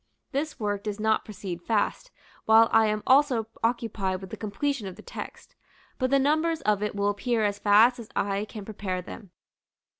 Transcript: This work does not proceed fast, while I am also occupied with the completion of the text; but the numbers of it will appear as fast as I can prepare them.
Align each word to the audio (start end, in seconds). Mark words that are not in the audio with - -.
This 0.31 0.59
work 0.59 0.81
does 0.85 0.99
not 0.99 1.23
proceed 1.25 1.61
fast, 1.61 2.09
while 2.45 2.69
I 2.73 2.87
am 2.87 3.03
also 3.05 3.45
occupied 3.63 4.19
with 4.19 4.31
the 4.31 4.35
completion 4.35 4.87
of 4.87 4.95
the 4.95 5.03
text; 5.03 5.53
but 5.99 6.09
the 6.09 6.17
numbers 6.17 6.61
of 6.61 6.81
it 6.81 6.95
will 6.95 7.09
appear 7.09 7.43
as 7.45 7.59
fast 7.59 7.99
as 7.99 8.09
I 8.15 8.45
can 8.45 8.65
prepare 8.65 9.03
them. 9.03 9.29